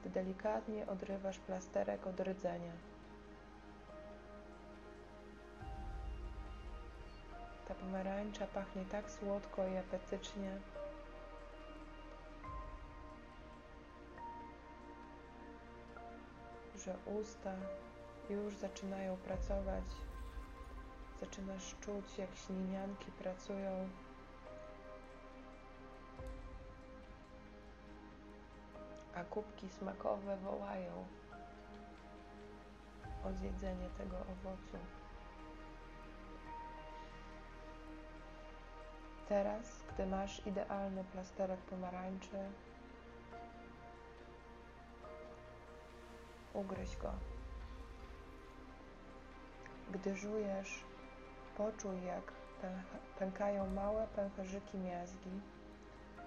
gdy 0.00 0.10
delikatnie 0.10 0.86
odrywasz 0.86 1.38
plasterek 1.38 2.06
od 2.06 2.20
rdzenia. 2.20 2.72
Ta 7.68 7.74
pomarańcza 7.74 8.46
pachnie 8.46 8.84
tak 8.84 9.10
słodko 9.10 9.68
i 9.68 9.76
apetycznie, 9.76 10.58
że 16.78 16.96
usta 17.20 17.54
już 18.30 18.56
zaczynają 18.56 19.16
pracować. 19.16 19.84
Zaczynasz 21.20 21.74
czuć, 21.80 22.18
jak 22.18 22.36
ślinianki 22.36 23.12
pracują. 23.12 23.88
A 29.14 29.24
kubki 29.24 29.68
smakowe 29.68 30.36
wołają 30.36 31.06
o 33.24 33.32
zjedzenie 33.32 33.88
tego 33.98 34.16
owocu. 34.16 34.78
Teraz, 39.28 39.84
gdy 39.94 40.06
masz 40.06 40.46
idealny 40.46 41.04
plasterek 41.04 41.60
pomarańczy, 41.60 42.38
ugryź 46.54 46.96
go. 46.96 47.12
Gdy 49.92 50.16
żujesz, 50.16 50.84
poczuj, 51.56 52.04
jak 52.04 52.32
pękają 53.18 53.70
małe 53.70 54.06
pęcherzyki 54.06 54.78
miazgi, 54.78 55.40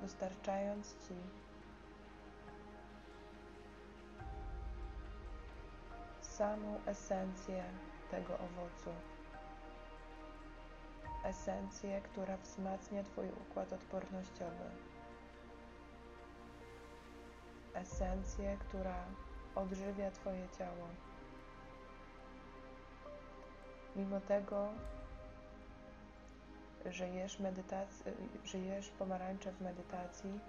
dostarczając 0.01 1.07
Ci 1.07 1.15
samą 6.41 6.79
esencję 6.85 7.63
tego 8.11 8.33
owocu. 8.33 8.89
Esencję, 11.23 12.01
która 12.01 12.37
wzmacnia 12.37 13.03
Twój 13.03 13.25
układ 13.29 13.73
odpornościowy. 13.73 14.69
Esencję, 17.73 18.57
która 18.59 19.05
odżywia 19.55 20.11
Twoje 20.11 20.47
ciało. 20.57 20.87
Mimo 23.95 24.19
tego, 24.19 24.69
że 26.85 27.09
jesz, 27.09 27.37
że 28.43 28.59
jesz 28.59 28.89
pomarańcze 28.89 29.51
w 29.51 29.61
medytacji, 29.61 30.39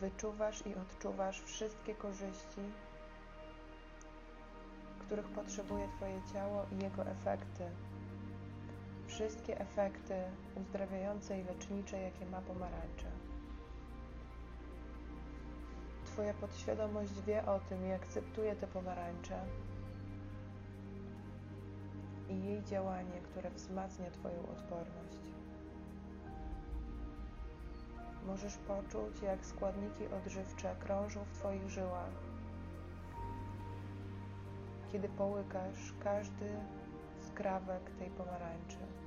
wyczuwasz 0.00 0.66
i 0.66 0.74
odczuwasz 0.74 1.40
wszystkie 1.40 1.94
korzyści, 1.94 2.60
których 4.98 5.28
potrzebuje 5.28 5.88
Twoje 5.96 6.20
ciało 6.32 6.66
i 6.72 6.82
jego 6.82 7.06
efekty. 7.06 7.64
Wszystkie 9.06 9.60
efekty 9.60 10.14
uzdrawiające 10.60 11.40
i 11.40 11.44
lecznicze, 11.44 12.02
jakie 12.02 12.26
ma 12.26 12.40
pomarańcze. 12.40 13.11
Twoja 16.12 16.34
podświadomość 16.34 17.20
wie 17.20 17.46
o 17.46 17.60
tym 17.60 17.86
i 17.86 17.92
akceptuje 17.92 18.56
te 18.56 18.66
pomarańcze 18.66 19.40
i 22.28 22.44
jej 22.44 22.64
działanie, 22.64 23.20
które 23.22 23.50
wzmacnia 23.50 24.10
Twoją 24.10 24.42
odporność. 24.42 25.18
Możesz 28.26 28.56
poczuć, 28.56 29.22
jak 29.22 29.46
składniki 29.46 30.06
odżywcze 30.06 30.76
krążą 30.80 31.24
w 31.24 31.38
Twoich 31.38 31.68
żyłach, 31.68 32.14
kiedy 34.92 35.08
połykasz 35.08 35.94
każdy 36.04 36.56
skrawek 37.20 37.90
tej 37.98 38.10
pomarańczy. 38.10 39.01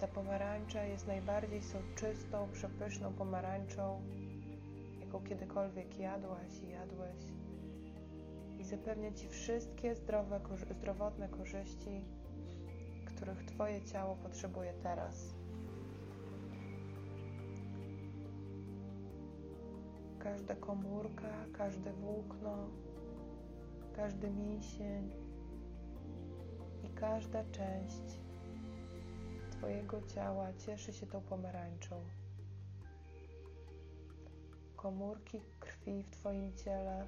Ta 0.00 0.08
pomarańcza 0.08 0.84
jest 0.84 1.06
najbardziej 1.06 1.62
soczystą, 1.62 2.48
przepyszną 2.52 3.12
pomarańczą, 3.12 4.02
jaką 5.00 5.24
kiedykolwiek 5.24 5.98
jadłaś 5.98 6.62
i 6.62 6.68
jadłeś 6.68 7.16
i 8.58 8.64
zapewnia 8.64 9.12
Ci 9.12 9.28
wszystkie 9.28 9.94
zdrowe, 9.94 10.40
zdrowotne 10.70 11.28
korzyści, 11.28 12.04
których 13.04 13.44
Twoje 13.44 13.82
ciało 13.82 14.16
potrzebuje 14.16 14.72
teraz. 14.82 15.34
Każda 20.18 20.56
komórka, 20.56 21.44
każde 21.52 21.92
włókno, 21.92 22.68
każdy 23.96 24.30
mięsień 24.30 25.10
i 26.84 26.88
każda 26.88 27.44
część 27.44 28.29
Twojego 29.60 30.02
ciała 30.02 30.52
cieszy 30.66 30.92
się 30.92 31.06
tą 31.06 31.20
pomarańczą 31.20 32.04
komórki 34.76 35.40
krwi 35.60 36.02
w 36.02 36.10
Twoim 36.10 36.52
ciele 36.56 37.06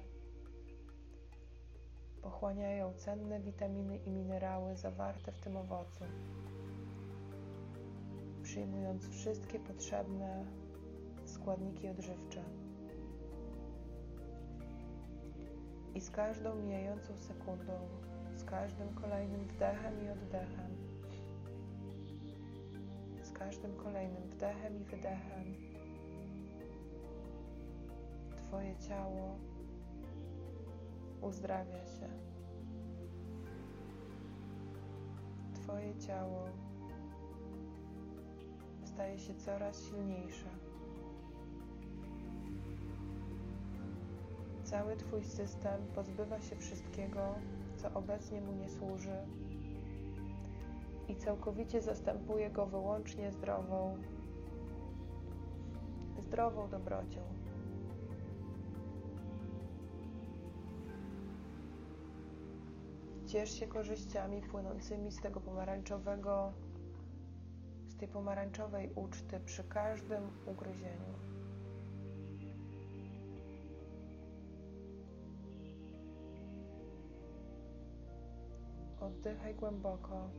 pochłaniają 2.21 2.93
cenne 2.93 3.39
witaminy 3.39 3.97
i 3.97 4.11
minerały 4.11 4.75
zawarte 4.75 5.31
w 5.31 5.39
tym 5.39 5.57
owocu, 5.57 6.03
przyjmując 8.43 9.07
wszystkie 9.07 9.59
potrzebne 9.59 10.45
składniki 11.25 11.87
odżywcze. 11.87 12.43
I 15.95 16.01
z 16.01 16.09
każdą 16.09 16.55
mijającą 16.55 17.17
sekundą, 17.17 17.73
z 18.35 18.43
każdym 18.43 18.93
kolejnym 18.93 19.47
wdechem 19.47 20.05
i 20.05 20.09
oddechem, 20.09 20.82
każdym 23.45 23.75
kolejnym 23.75 24.23
wdechem 24.23 24.81
i 24.81 24.83
wydechem, 24.83 25.55
Twoje 28.37 28.75
ciało 28.77 29.37
uzdrawia 31.21 31.85
się. 31.85 32.09
Twoje 35.53 35.95
ciało 35.95 36.45
staje 38.85 39.19
się 39.19 39.35
coraz 39.35 39.83
silniejsze. 39.83 40.49
Cały 44.63 44.95
Twój 44.95 45.23
system 45.23 45.81
pozbywa 45.95 46.41
się 46.41 46.55
wszystkiego, 46.55 47.35
co 47.77 47.93
obecnie 47.93 48.41
mu 48.41 48.53
nie 48.53 48.69
służy 48.69 49.17
i 51.13 51.15
całkowicie 51.15 51.81
zastępuje 51.81 52.49
go 52.49 52.65
wyłącznie 52.65 53.31
zdrową, 53.31 53.97
zdrową 56.19 56.69
dobrocią. 56.69 57.21
Ciesz 63.25 63.59
się 63.59 63.67
korzyściami 63.67 64.41
płynącymi 64.41 65.11
z 65.11 65.21
tego 65.21 65.41
pomarańczowego 65.41 66.53
tej 68.03 68.11
pomarańczowej 68.11 68.89
uczty 68.95 69.39
przy 69.39 69.63
każdym 69.63 70.23
ugryzieniu. 70.45 71.13
Oddychaj 79.01 79.55
głęboko 79.55 80.29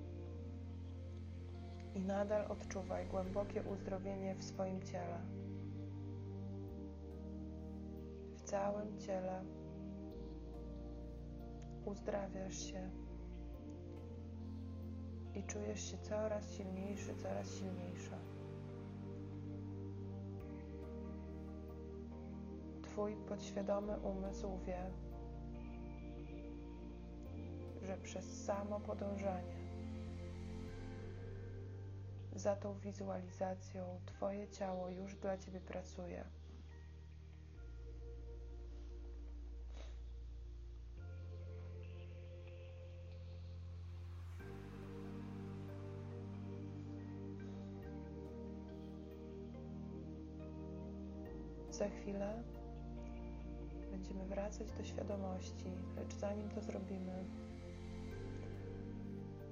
i 1.95 2.01
nadal 2.01 2.53
odczuwaj 2.53 3.07
głębokie 3.07 3.63
uzdrowienie 3.63 4.35
w 4.35 4.45
swoim 4.45 4.83
ciele. 4.83 5.19
W 8.37 8.43
całym 8.43 8.99
ciele 8.99 9.45
uzdrawiasz 11.85 12.59
się 12.59 12.91
i 15.35 15.43
czujesz 15.43 15.91
się 15.91 15.99
coraz 15.99 16.53
silniejszy, 16.53 17.15
coraz 17.15 17.55
silniejsza. 17.55 18.19
Twój 22.83 23.17
podświadomy 23.17 23.99
umysł 24.01 24.59
wie, 24.67 24.91
że 27.83 27.97
przez 27.97 28.45
samo 28.45 28.81
podążanie 28.81 29.64
za 32.35 32.57
tą 32.57 32.79
wizualizacją 32.79 34.01
Twoje 34.07 34.49
ciało 34.49 34.89
już 34.89 35.17
dla 35.17 35.39
Ciebie 35.39 35.61
pracuje. 35.61 36.25
Za 51.71 51.89
chwilę 51.89 52.43
będziemy 53.91 54.25
wracać 54.25 54.73
do 54.73 54.85
świadomości, 54.85 55.71
lecz 55.97 56.15
zanim 56.15 56.49
to 56.51 56.63
zrobimy, 56.63 57.25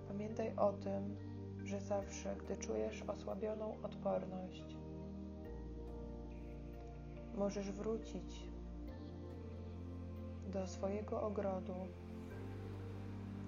pamiętaj 0.08 0.56
o 0.56 0.72
tym, 0.72 1.31
że 1.72 1.80
zawsze, 1.80 2.36
gdy 2.36 2.56
czujesz 2.56 3.02
osłabioną 3.02 3.76
odporność, 3.82 4.76
możesz 7.34 7.72
wrócić 7.72 8.46
do 10.52 10.66
swojego 10.66 11.22
ogrodu, 11.22 11.74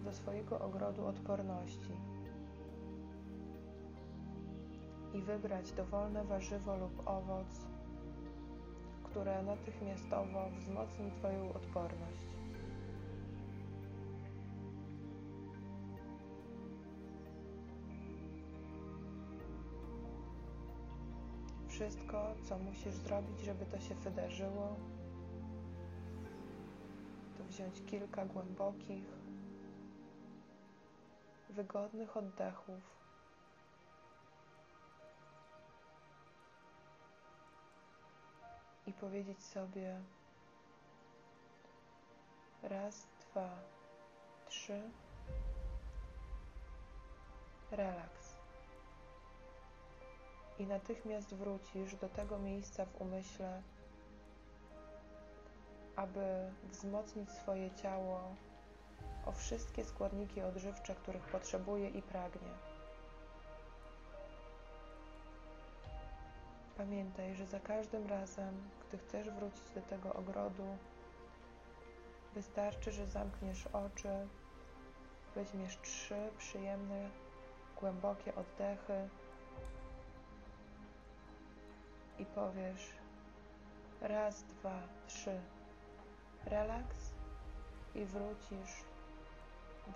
do 0.05 0.13
swojego 0.13 0.61
ogrodu 0.61 1.07
odporności 1.07 1.93
i 5.15 5.23
wybrać 5.23 5.73
dowolne 5.73 6.25
warzywo 6.25 6.77
lub 6.77 7.09
owoc, 7.09 7.67
które 9.05 9.43
natychmiastowo 9.43 10.51
wzmocni 10.59 11.11
Twoją 11.11 11.53
odporność. 11.55 12.34
Wszystko, 21.85 22.35
co 22.49 22.59
musisz 22.59 22.95
zrobić, 22.95 23.41
żeby 23.41 23.67
to 23.67 23.81
się 23.81 23.95
wydarzyło, 23.95 24.77
to 27.39 27.45
wziąć 27.45 27.83
kilka 27.87 28.25
głębokich, 28.25 29.05
wygodnych 31.51 32.17
oddechów. 32.17 32.81
I 38.87 38.93
powiedzieć 38.93 39.43
sobie 39.43 40.01
raz, 42.63 43.07
dwa, 43.21 43.59
trzy, 44.49 44.83
relaks 47.71 48.24
i 50.59 50.67
natychmiast 50.67 51.35
wrócisz 51.35 51.97
do 51.97 52.09
tego 52.09 52.39
miejsca 52.39 52.85
w 52.87 53.01
umyśle, 53.01 53.63
aby 55.97 56.51
wzmocnić 56.65 57.31
swoje 57.31 57.71
ciało 57.71 58.21
o 59.27 59.33
wszystkie 59.33 59.85
składniki 59.85 60.43
odżywcze, 60.43 60.95
których 60.95 61.23
potrzebuje 61.23 61.89
i 61.89 62.03
pragnie. 62.03 62.49
Pamiętaj, 66.77 67.35
że 67.35 67.47
za 67.47 67.61
każdym 67.61 68.07
razem, 68.07 68.71
gdy 68.89 68.99
chcesz 68.99 69.31
wrócić 69.31 69.71
do 69.75 69.81
tego 69.81 70.15
ogrodu, 70.15 70.77
wystarczy, 72.35 72.93
że 72.93 73.07
zamkniesz 73.07 73.67
oczy, 73.67 74.29
weźmiesz 75.35 75.79
trzy 75.83 76.31
przyjemne, 76.39 77.11
głębokie 77.81 78.35
oddechy 78.35 79.09
i 82.19 82.25
powiesz 82.25 82.93
raz, 84.01 84.43
dwa, 84.43 84.79
trzy, 85.07 85.41
relaks 86.47 87.15
i 87.95 88.05
wrócisz 88.05 88.85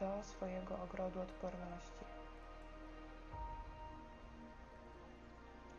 do 0.00 0.22
swojego 0.22 0.78
ogrodu 0.78 1.20
odporności. 1.20 2.04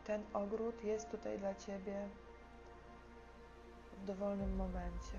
Ten 0.04 0.22
ogród 0.32 0.84
jest 0.84 1.10
tutaj 1.10 1.38
dla 1.38 1.54
Ciebie 1.54 2.08
w 3.92 4.04
dowolnym 4.04 4.56
momencie. 4.56 5.18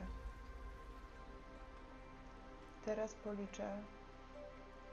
Teraz 2.86 3.14
policzę 3.14 3.78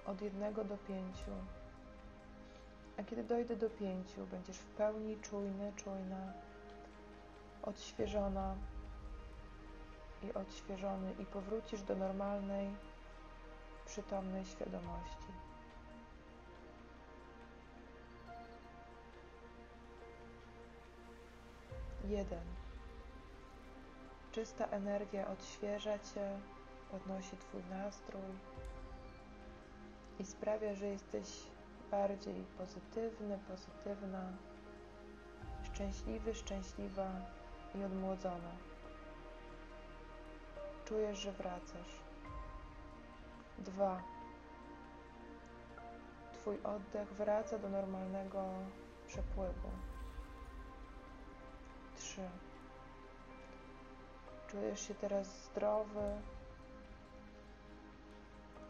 od 0.06 0.22
jednego 0.22 0.64
do 0.64 0.78
pięciu. 0.78 1.30
A 2.98 3.02
kiedy 3.02 3.24
dojdę 3.24 3.56
do 3.56 3.70
pięciu, 3.70 4.26
będziesz 4.26 4.58
w 4.58 4.66
pełni 4.66 5.16
czujny, 5.16 5.72
czujna, 5.76 6.32
odświeżona 7.62 8.56
i 10.22 10.34
odświeżony 10.34 11.12
i 11.18 11.26
powrócisz 11.26 11.82
do 11.82 11.96
normalnej, 11.96 12.70
przytomnej 13.86 14.44
świadomości. 14.44 15.32
Jeden. 22.04 22.44
Czysta 24.32 24.66
energia 24.66 25.28
odświeża 25.28 25.98
Cię, 25.98 26.38
podnosi 26.90 27.36
Twój 27.36 27.62
nastrój 27.70 28.22
i 30.18 30.24
sprawia, 30.24 30.74
że 30.74 30.86
jesteś 30.86 31.48
bardziej 31.90 32.44
pozytywny, 32.58 33.38
pozytywna, 33.48 34.32
szczęśliwy, 35.62 36.34
szczęśliwa 36.34 37.10
i 37.74 37.84
odmłodzona. 37.84 38.52
Czujesz, 40.84 41.18
że 41.18 41.32
wracasz. 41.32 42.00
Dwa. 43.58 44.02
Twój 46.32 46.62
oddech 46.62 47.12
wraca 47.12 47.58
do 47.58 47.68
normalnego 47.68 48.44
przepływu. 49.06 49.70
Trzy. 51.96 52.28
Czujesz 54.46 54.88
się 54.88 54.94
teraz 54.94 55.44
zdrowy, 55.44 56.20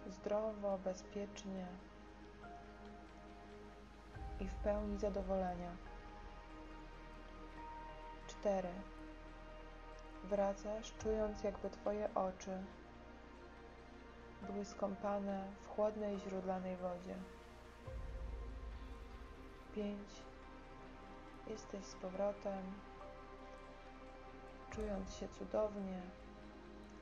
zdrowo, 0.07 0.79
bezpiecznie 0.85 1.67
i 4.41 4.49
w 4.49 4.55
pełni 4.55 4.99
zadowolenia. 4.99 5.71
4. 8.27 8.69
Wracasz, 10.25 10.93
czując 10.99 11.43
jakby 11.43 11.71
Twoje 11.71 12.15
oczy 12.15 12.59
były 14.43 14.65
skąpane 14.65 15.45
w 15.63 15.69
chłodnej 15.69 16.19
źródlanej 16.19 16.77
wodzie. 16.77 17.15
5. 19.75 19.99
Jesteś 21.47 21.85
z 21.85 21.95
powrotem, 21.95 22.63
czując 24.71 25.15
się 25.15 25.29
cudownie, 25.29 26.03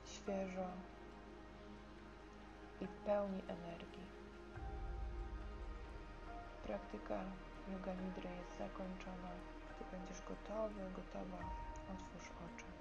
świeżo 0.04 0.66
i 2.80 2.86
w 2.86 2.96
pełni 2.96 3.42
energii. 3.48 4.15
Praktyka 6.66 7.18
yoga 7.72 7.92
nidry 7.94 8.30
jest 8.38 8.58
zakończona. 8.58 9.30
Gdy 9.70 9.84
będziesz 9.92 10.20
gotowy, 10.28 10.80
gotowa, 10.96 11.38
otwórz 11.92 12.28
oczy. 12.46 12.75